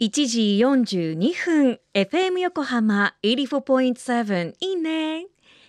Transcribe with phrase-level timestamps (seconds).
[0.00, 5.26] 1時42分 FM 横浜84.7いいね。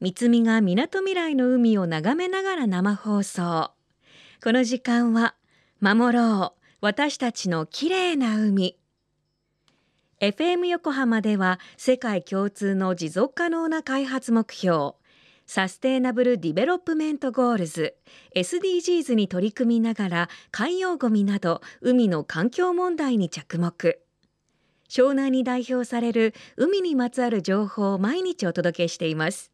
[0.00, 3.72] MITSUMIがみなとみらいの海を眺めながら生放送。
[4.40, 5.34] この時間は
[5.80, 6.60] 守ろう。
[6.80, 8.78] 私たちの綺麗な海。
[10.20, 14.92] FM 横浜では世界共通の持続可能な開発目標
[15.46, 17.96] サステイナブル・ディベロップメント・ゴールズ
[18.36, 23.98] SDGs に取り組みながら海洋ごみなど海の環境問題に着目。
[24.92, 29.50] 湘南に代表される海にまつわる情報を毎日お届けしています。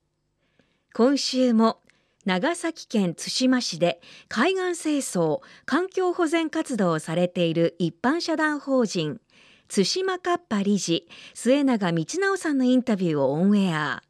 [0.92, 1.78] 今週も
[2.24, 9.20] 長崎県対馬市で海岸清掃環境保全活動をされている一般社団法人
[9.68, 14.02] 対馬カッパ理事末永道直さんのインタビューをオンエア。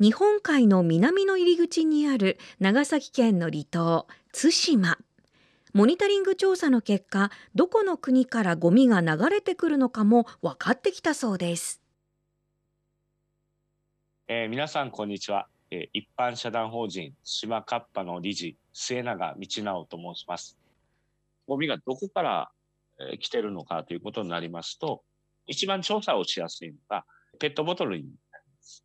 [0.00, 4.98] 日本海の南の入り口にある長崎県の離島対馬。
[5.74, 11.80] モニタリング調査の結果どこの国からゴミが流れてくるのかも分かってきたそうです、
[14.28, 20.58] えー、皆さんこんにちは、えー、一般社団法人島カッパの理事末永道直と申します。
[21.46, 22.50] ゴミがどこから、
[23.00, 25.02] えー、来てるのかということになりますと
[25.46, 27.06] 一番調査をしやすいのが
[27.38, 28.84] ペットボトルになります。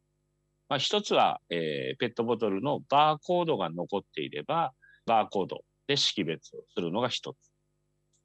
[0.69, 4.71] まあ、一つは、えー、ペットボトルのバーコードが残っていれば
[5.05, 7.37] バーコードで識別をするのが一つ。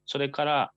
[0.05, 0.71] それから、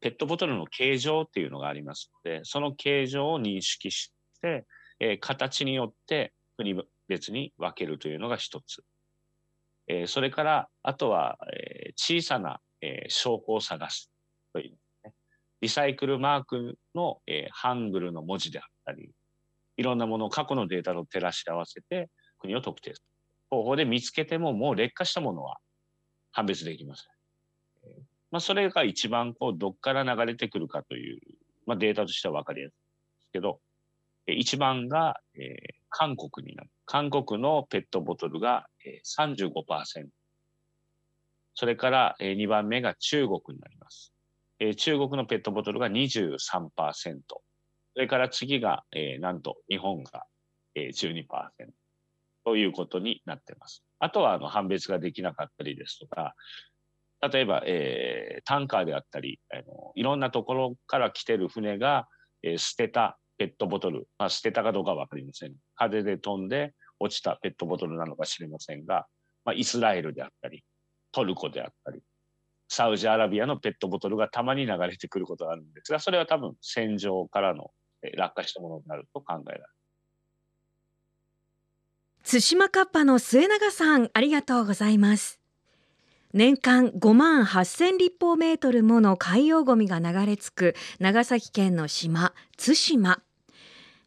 [0.00, 4.66] ペットボトルの形状っていうのがありますので、その形状を認識して、
[4.98, 6.74] えー、形によって国
[7.08, 8.82] 別に分けるというのが一つ。
[9.86, 14.10] えー、それから、あとは、えー、小さな、え証拠を探す
[14.52, 14.70] という、
[15.04, 15.14] ね。
[15.60, 19.12] リサイクルマークの、えハングルの文字であったり、
[19.76, 23.11] いろんなものを過去のデータと照らし合わせて国を特定する。
[23.52, 25.58] 方法で見つけてももう劣化したものは
[26.32, 27.06] 判別できません。
[28.30, 31.20] まあ、それが一番こうどっから流れてくるかという、
[31.66, 32.78] まあ、データとしては分かりやすいで
[33.26, 33.60] すけど、
[34.26, 36.70] 一番が、えー、韓国になる。
[36.86, 40.06] 韓国のペットボトルが、えー、35%。
[41.54, 44.14] それから、えー、2番目が中国になります。
[44.60, 46.70] えー、中国のペットボトルが23%。
[47.28, 47.42] そ
[47.96, 50.24] れから次が、えー、なんと日本が、
[50.74, 51.26] えー、12%。
[52.44, 53.84] ということになってます。
[53.98, 56.34] あとはあの判別ができなかったりですとか、
[57.32, 62.08] 例えば、えー、タンカーであったりあの、いろんなところから来てる船が、
[62.42, 65.54] えー、捨てたペットボトル、まあ、捨てたかどうか分かりません。
[65.76, 69.06] 風で飛んで落ちたペットボトルなのか知りませんが、
[69.44, 70.64] まあ、イスラエルであったり、
[71.12, 72.00] トルコであったり、
[72.68, 77.70] サウジアラビアのペットボトルがたまに流れてくることがあるんですが、それは多分戦場からの
[78.16, 79.81] 落下したものになると考えられます。
[82.32, 85.38] 対馬カッパの末永さんありがとうございます。
[86.32, 93.22] 年間5万8000立方メートルもの海洋ゴミが流れ着く長崎県の島対馬。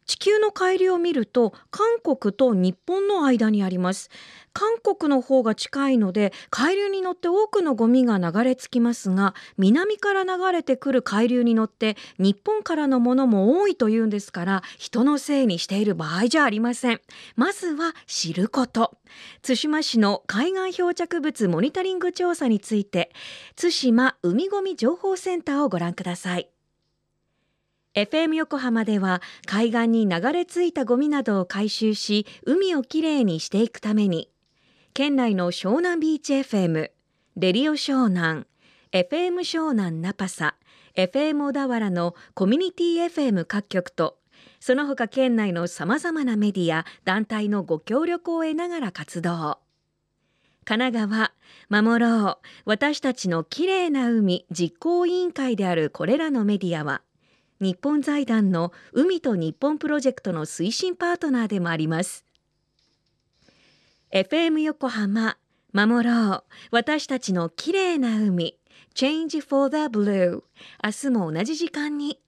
[0.06, 4.10] 地球の海流を見ると韓国と日本の間にあります。
[4.52, 17.00] 韓国の方が近いので海流に乗って多くのゴミが流れ着きますが南から流れてくる海流に乗って日本からのものも多いというんですから人のせいにしている場合じゃありません。
[17.34, 18.96] まずは知ること。
[19.42, 23.10] 対馬市の海岸漂着物モニタリング調査について
[23.56, 26.48] 対馬海ごみ情報センターをご覧ください。
[27.96, 34.28] FM 横浜では海岸に流れ着いたゴミなどを回収し海をきれいにしていくために
[34.92, 36.90] 県内の湘南ビーチ FM
[37.36, 38.44] レリオ湘南
[38.92, 40.56] FM 湘南ナパサ
[40.94, 44.18] FM 小田原のコミュニティ FM 各局と
[44.60, 49.58] その他県内のさまざまなメディア団体のご協力を得ながら活動。
[50.66, 51.32] 神奈川
[51.70, 57.02] 守ろう私たちのきれいな海実行委員会であるこれらのメディアは
[57.60, 62.24] 日本財団の海と日本プロジェクトの推進パートナーでもあります。
[64.12, 65.36] FM 横浜
[65.72, 66.44] 守ろう。
[66.70, 68.58] 私たちの綺麗な海
[68.94, 70.42] Change for the Blue
[70.82, 72.18] 明日も同じ時間に。